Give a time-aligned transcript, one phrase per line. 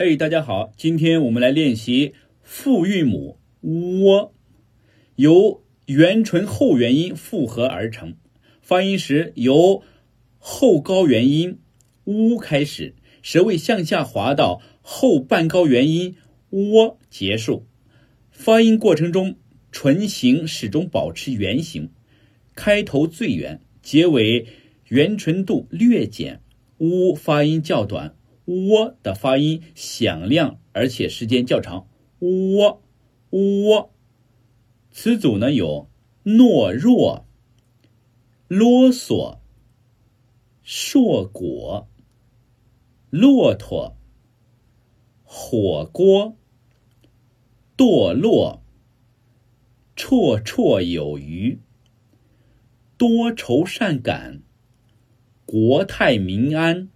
[0.00, 4.32] 嘿，大家好，今天我们来练习复韵母窝，
[5.16, 8.14] 由元唇后元音复合而成。
[8.62, 9.82] 发音时由
[10.38, 11.58] 后高元音
[12.04, 16.14] 呜开始，舌位向下滑到后半高元音
[16.50, 17.66] 窝结束。
[18.30, 19.34] 发音过程中，
[19.72, 21.90] 唇形始终保持圆形，
[22.54, 24.46] 开头最圆，结尾
[24.86, 26.40] 圆唇度略减，
[26.78, 28.14] 呜发音较短。
[28.48, 31.86] 窝的发音响亮，而且时间较长。
[32.20, 32.82] 窝
[33.28, 33.92] 窝，
[34.90, 35.90] 词组呢有
[36.24, 37.26] 懦弱、
[38.48, 39.40] 啰嗦、
[40.62, 41.88] 硕果、
[43.10, 43.96] 骆驼、
[45.22, 46.34] 火锅、
[47.76, 48.62] 堕落、
[49.94, 51.60] 绰绰有余、
[52.96, 54.42] 多愁善感、
[55.44, 56.88] 国泰民安。